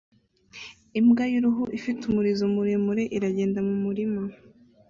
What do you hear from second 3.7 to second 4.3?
murima